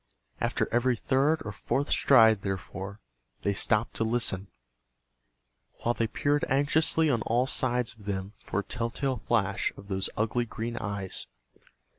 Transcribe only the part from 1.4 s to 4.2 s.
or fourth stride, therefore, they stopped to